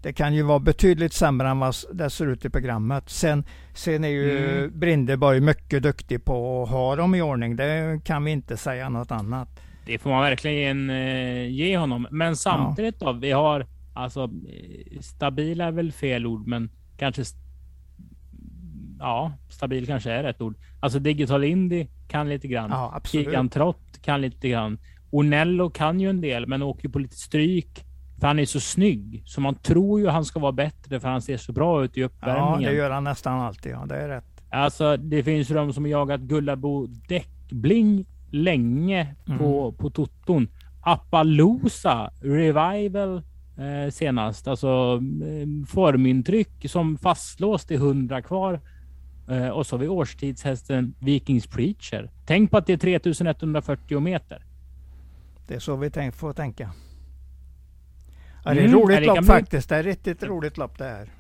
[0.03, 3.11] det kan ju vara betydligt sämre än vad det ser ut i programmet.
[3.11, 4.79] Sen, sen är ju mm.
[4.79, 7.57] Brindeborg mycket duktig på att ha dem i ordning.
[7.57, 9.49] Det kan vi inte säga något annat.
[9.87, 12.07] Det får man verkligen eh, ge honom.
[12.11, 13.13] Men samtidigt ja.
[13.13, 17.23] då, vi har alltså eh, stabila är väl fel ord, men kanske
[18.99, 20.57] ja, stabil kanske är rätt ord.
[20.81, 22.71] Alltså Digital Indie kan lite grann.
[22.71, 23.27] Ja, absolut.
[23.27, 24.79] Gigan Trott kan lite grann.
[25.11, 27.85] Ornello kan ju en del, men åker på lite stryk.
[28.21, 31.23] För han är så snygg, så man tror ju han ska vara bättre för han
[31.23, 32.63] ser så bra ut i uppvärmningen.
[32.63, 33.73] Ja, det gör han nästan alltid.
[33.73, 34.25] Ja, det är rätt.
[34.51, 39.39] Alltså, det finns ju de som jagat Gullabo Däckbling länge mm.
[39.39, 40.49] på, på Toton.
[40.81, 43.23] Appaloosa Revival
[43.59, 44.49] eh, senast.
[44.49, 48.61] Alltså eh, formintryck som fastlåst till 100 kvar.
[49.29, 52.11] Eh, och så har vi årstidshästen Vikings Preacher.
[52.27, 54.45] Tänk på att det är 3140 meter.
[55.47, 56.71] Det är så vi tänk, får tänka.
[58.45, 59.69] Ja, det är ett mm, roligt lopp faktiskt.
[59.69, 61.11] Det är ett riktigt roligt lopp det här.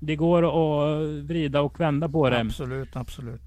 [0.00, 2.40] Det går att vrida och vända på det.
[2.40, 3.42] Absolut, absolut.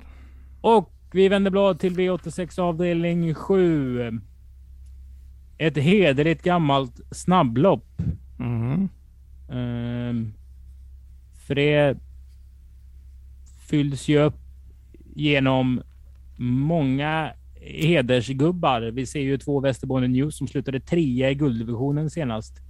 [0.62, 4.22] Och vi vänder blad till V86 avdelning 7.
[5.58, 8.02] Ett hederligt gammalt snabblopp.
[8.40, 8.90] Mm.
[9.50, 10.34] Um,
[11.48, 11.98] för det
[13.70, 14.36] fylls ju upp
[15.16, 15.82] genom
[16.38, 18.82] många hedersgubbar.
[18.82, 22.62] Vi ser ju två Västerbotten News som slutade trea i gulddivisionen senast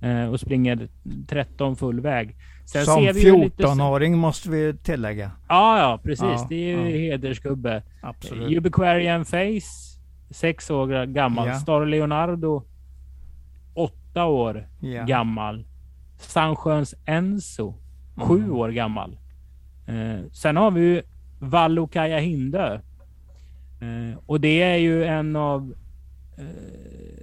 [0.00, 0.88] eh, och springer
[1.28, 2.36] 13 full väg.
[2.64, 5.30] Sen som 14-åring måste vi tillägga.
[5.48, 6.24] Ja, ja precis.
[6.24, 7.10] Ja, det är ju ja.
[7.10, 7.82] hedersgubbe.
[8.00, 8.56] Absolut.
[8.56, 9.98] Ubiquarian Face,
[10.30, 11.48] sex år gammal.
[11.48, 11.54] Ja.
[11.54, 12.62] Star Leonardo,
[13.74, 14.68] åtta år
[15.06, 15.64] gammal.
[16.18, 17.74] Sandsjöns Enzo,
[18.16, 18.52] sju mm.
[18.52, 19.16] år gammal.
[19.86, 21.02] Eh, sen har vi ju
[22.18, 22.74] Hindö.
[23.80, 25.74] Eh, och det är ju en av
[26.38, 27.22] eh,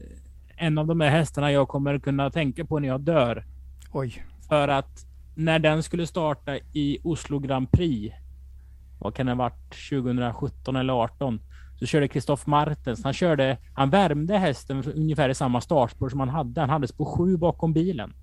[0.59, 3.45] en av de här hästarna jag kommer kunna tänka på när jag dör.
[3.91, 4.23] Oj.
[4.49, 8.15] För att när den skulle starta i Oslo Grand Prix,
[8.99, 11.39] vad kan det ha varit, 2017 eller 18,
[11.79, 13.03] så körde Christoph Martens.
[13.03, 16.61] Han körde, han värmde hästen ungefär i samma startspår som han hade.
[16.61, 18.13] Han hade spår sju bakom bilen.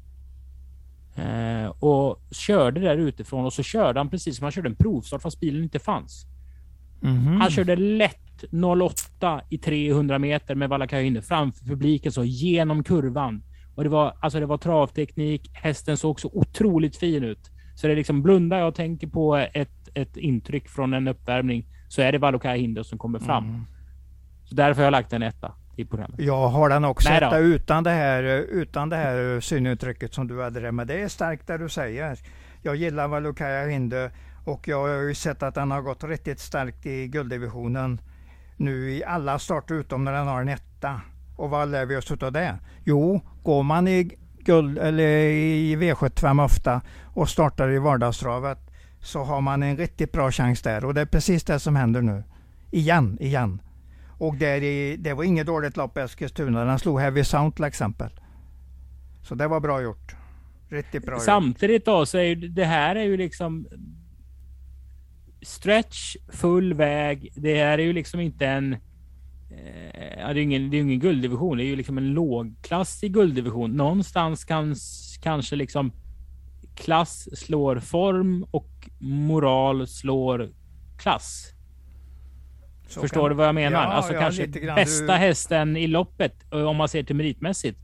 [1.17, 5.23] Eh, och körde där utifrån och så körde han precis som han körde en provstart
[5.23, 6.27] fast bilen inte fanns.
[7.03, 7.41] Mm -hmm.
[7.41, 8.45] Han körde lätt
[8.81, 13.43] 08 i 300 meter med Valakajine framför publiken så genom kurvan.
[13.75, 15.51] Och det var alltså det var travteknik.
[15.53, 17.51] Hästen såg så otroligt fin ut.
[17.75, 21.67] Så det är liksom blundar jag och tänker på ett, ett intryck från en uppvärmning
[21.89, 23.45] så är det Valokaj som kommer fram.
[23.45, 23.65] Mm.
[24.45, 26.21] Så därför har jag lagt en etta i programmet.
[26.21, 30.61] Jag har den också etta utan det här, utan det här synuttrycket som du hade
[30.61, 30.73] det.
[30.73, 32.19] Men det är starkt det du säger.
[32.63, 34.11] Jag gillar Valokaya Hinde
[34.45, 38.01] och jag har ju sett att den har gått riktigt starkt i gulddivisionen
[38.57, 41.01] nu i alla starter utom när den har en etta.
[41.37, 42.59] Och vad lär vi oss av det?
[42.85, 48.59] Jo, går man i, guld, eller i V75 ofta och startar i vardagstravet
[49.01, 50.85] så har man en riktigt bra chans där.
[50.85, 52.25] Och det är precis det som händer nu.
[52.71, 53.61] Igen, igen.
[54.19, 56.65] Och där i, det var inget dåligt lopp i Eskilstuna.
[56.65, 58.11] Den slog Heavy Sound till exempel.
[59.23, 60.17] Så det var bra gjort.
[60.69, 63.67] Riktigt bra Samtidigt då så är ju det här är ju liksom
[65.43, 67.33] stretch, full väg.
[67.37, 71.01] Det här är ju liksom inte en eh, Ja, det är ingen, det är ingen
[71.01, 71.57] gulddivision.
[71.57, 73.77] Det är ju liksom en lågklassig gulddivision.
[73.77, 74.75] Någonstans kan
[75.23, 75.93] kanske liksom
[76.75, 80.51] klass slår form och moral slår
[80.99, 81.56] klass.
[82.87, 83.29] Så Förstår kan...
[83.29, 83.83] du vad jag menar?
[83.83, 84.47] Ja, alltså ja, kanske
[84.77, 85.13] bästa du...
[85.13, 87.79] hästen i loppet om man ser till meritmässigt.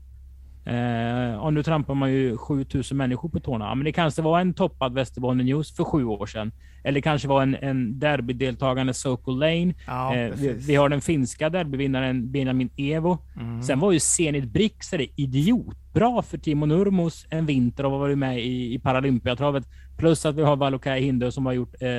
[0.65, 3.75] Eh, och nu trampar man ju 7000 människor på tårna.
[3.75, 6.51] men det kanske var en toppad Västerbotten News för sju år sedan.
[6.83, 9.73] Eller kanske var en, en derbydeltagande Sokol Lane.
[9.87, 13.17] Ja, eh, vi, vi, har den finska derbyvinnaren Benjamin Evo.
[13.35, 13.63] Mm.
[13.63, 18.73] Sen var ju Zenit Brix idiotbra för Timo Nurmos en vinter och varit med i,
[18.73, 19.63] i Paralympiatravet.
[19.97, 21.89] Plus att vi har Valokai Hindö som har gjort, eh,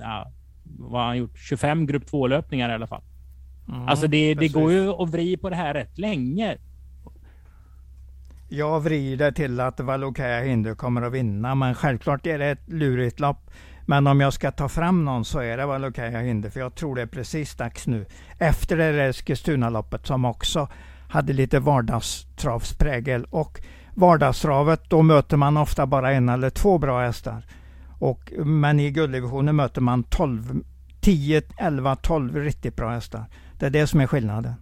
[0.00, 0.32] ja,
[0.78, 1.38] vad har han gjort?
[1.38, 3.02] 25 grupp 2 löpningar i alla fall.
[3.68, 6.56] Mm, alltså det, det går ju att vrida på det här rätt länge.
[8.48, 13.20] Jag vrider till att Valokaya Hindu kommer att vinna, men självklart är det ett lurigt
[13.20, 13.50] lopp.
[13.86, 16.94] Men om jag ska ta fram någon så är det Valokaya Hindu, för jag tror
[16.94, 18.06] det är precis dags nu.
[18.38, 20.68] Efter det där Eskilstuna-loppet som också
[21.08, 23.24] hade lite vardagstravsprägel.
[23.30, 23.60] Och
[23.94, 27.42] vardagstravet, då möter man ofta bara en eller två bra hästar.
[27.98, 30.62] Och, men i gulddivisionen möter man 12,
[31.00, 33.24] 10, 11, 12 riktigt bra hästar.
[33.58, 34.54] Det är det som är skillnaden.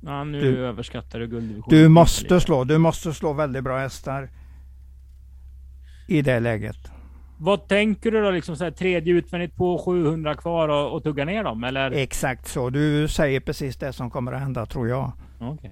[0.00, 1.78] Ja, nu du, överskattar du gulddivisionen.
[1.78, 4.30] Du måste slå, du måste slå väldigt bra hästar
[6.08, 6.90] i det läget.
[7.38, 8.30] Vad tänker du då?
[8.30, 11.64] Liksom så här, tredje utvändigt på 700 kvar och, och tugga ner dem?
[11.64, 11.90] Eller?
[11.90, 12.70] Exakt så.
[12.70, 15.12] Du säger precis det som kommer att hända, tror jag.
[15.40, 15.70] Okay.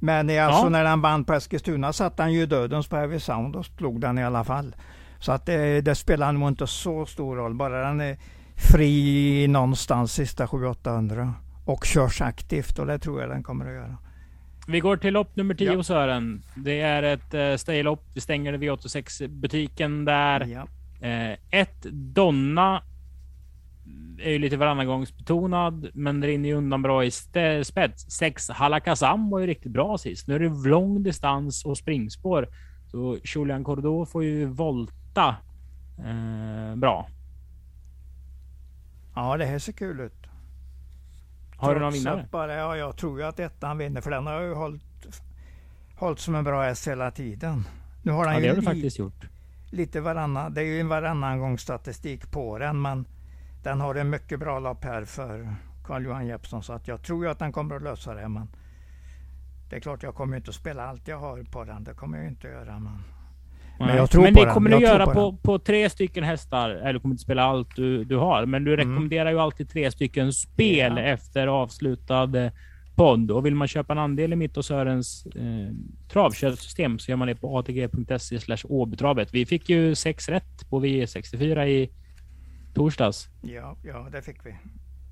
[0.00, 0.68] Men alltså ja.
[0.68, 4.18] när han vann på Eskilstuna satte han ju dödens på Heavy Sound och slog den
[4.18, 4.74] i alla fall.
[5.20, 7.54] Så att det, det spelar nog inte så stor roll.
[7.54, 8.18] Bara den är
[8.56, 11.32] fri någonstans sista 700-800
[11.64, 13.96] och körs aktivt och det tror jag den kommer att göra.
[14.68, 15.82] Vi går till lopp nummer 10 ja.
[15.82, 16.42] Sören.
[16.56, 18.04] Det är ett uh, staylopp.
[18.14, 20.46] Vi stänger V86 butiken där.
[20.46, 20.62] Ja.
[21.02, 22.82] Uh, ett Donna
[24.22, 27.10] är ju lite varannangångsbetonad, men rinner ju undan bra i
[27.64, 28.10] spets.
[28.10, 30.28] Sex Halakazam var ju riktigt bra sist.
[30.28, 32.48] Nu är det lång distans och springspår.
[32.90, 34.92] Så Julian Cordo får ju volta
[35.98, 37.08] eh, bra.
[39.14, 40.26] Ja, det här ser kul ut.
[41.56, 42.28] Har du någon vinnare?
[42.30, 45.22] Bara, ja, jag tror ju att ettan vinner för den har ju hållit,
[45.96, 47.64] hållit som en bra häst hela tiden.
[48.02, 49.28] Nu har den ja, det har du faktiskt gjort.
[49.70, 53.06] Lite varannan, det är ju en varannan gång statistik på den men
[53.62, 55.54] den har en mycket bra lopp här för
[55.84, 58.28] Carl-Johan Jeppsson så att jag tror ju att den kommer att lösa det.
[58.28, 58.48] Men
[59.70, 61.84] det är klart jag kommer inte att spela allt jag har på den.
[61.84, 62.78] Det kommer jag inte att göra.
[62.78, 63.02] Men
[63.78, 66.70] men, jag tror men det kommer du göra på, på, på, tre stycken hästar.
[66.70, 68.46] Eller du kommer inte spela allt du, du har.
[68.46, 68.86] Men du mm.
[68.86, 71.02] rekommenderar ju alltid tre stycken spel ja.
[71.02, 72.52] efter avslutad eh,
[72.94, 73.30] podd.
[73.30, 75.74] Och vill man köpa en andel i mitt och Sörens eh,
[76.12, 79.34] travköpsystem så gör man det på atg.se åbetravet.
[79.34, 81.90] Vi fick ju sex rätt på V64 i
[82.74, 83.28] torsdags.
[83.42, 84.54] Ja, ja, det fick vi.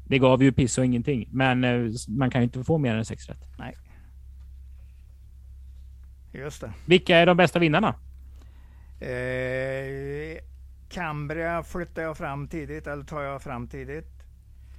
[0.08, 3.04] Det gav ju piss och ingenting, men eh, man kan ju inte få mer än
[3.04, 3.44] sex rätt.
[3.58, 3.74] Nej.
[6.32, 6.72] Just det.
[6.86, 7.94] Vilka är de bästa vinnarna?
[9.00, 10.38] Eh,
[10.88, 14.16] Cambria flyttar jag fram tidigt, eller tar jag fram tidigt.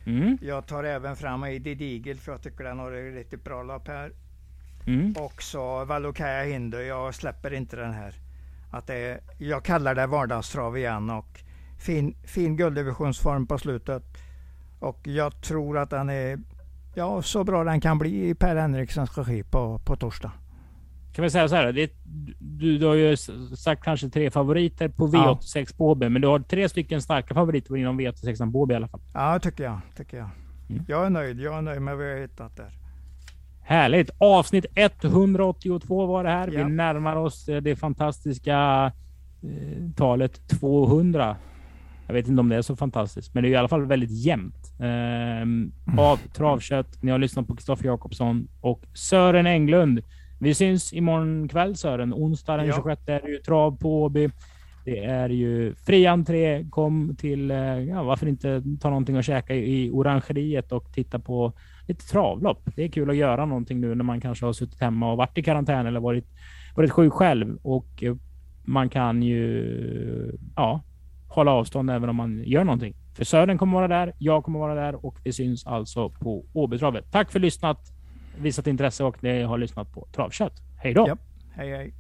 [0.06, 0.38] Mm.
[0.42, 3.88] Jag tar även fram Eddie Digel för jag tycker den har ett riktigt bra lopp
[3.88, 4.12] här.
[4.88, 5.14] Mm.
[5.20, 8.16] Och så Valokaya Hindu, jag släpper inte den här.
[8.72, 11.40] Att det är, jag kallar det vardagstrav igen och
[11.80, 14.04] fin, fin gulddivisionsform på slutet.
[14.80, 16.40] Och jag tror att den är
[16.96, 20.32] ja, så bra den kan bli i Per Henriksens regi på, på torsdag.
[21.18, 21.92] Kan vi säga så här, det,
[22.40, 23.18] du, du har ju
[23.58, 27.78] sagt kanske tre favoriter på V86 på HB, men du har tre stycken starka favoriter
[27.78, 29.00] inom V86 på HB i alla fall.
[29.14, 29.80] Ja, tycker jag.
[29.98, 30.30] Tycker jag.
[30.70, 30.86] Mm.
[30.88, 31.40] jag är nöjd.
[31.40, 32.72] Jag är nöjd med vad jag har hittat där.
[33.62, 34.10] Härligt!
[34.18, 36.52] Avsnitt 182 var det här.
[36.52, 36.66] Ja.
[36.66, 38.92] Vi närmar oss eh, det fantastiska
[39.44, 41.36] eh, talet 200.
[42.08, 44.12] Jag vet inte om det är så fantastiskt, men det är i alla fall väldigt
[44.12, 44.74] jämnt.
[44.80, 47.04] Ehm, av Travkött.
[47.04, 50.02] Ni har lyssnat på Kristoffer Jakobsson och Sören Englund.
[50.40, 52.14] Vi syns imorgon kväll Sören.
[52.14, 52.76] Onsdag den Ja.
[52.76, 54.30] 26 är det ju trav på Åby.
[54.86, 56.66] Det är ju fri entré.
[56.70, 61.54] Kom till, eh, ja varför inte ta någonting att käka i orangeriet och titta på
[61.88, 62.62] lite travlopp.
[62.76, 65.38] Det är kul att göra någonting nu när man kanske har suttit hemma och varit
[65.38, 66.26] i karantän eller varit,
[66.76, 67.58] varit sjuk själv.
[67.64, 68.16] Och eh,
[68.66, 70.84] man kan ju ja,
[71.28, 72.96] hålla avstånd även om man gör någonting.
[73.16, 77.12] För Sören kommer vara där, jag kommer vara där och det syns alltså på Åbytravet.
[77.12, 77.80] Tack för lyssnat,
[78.42, 80.54] visat intresse och ni har lyssnat på Travkött.
[80.78, 81.06] Hej då!
[81.08, 81.18] Ja.
[81.56, 81.94] Hej hej.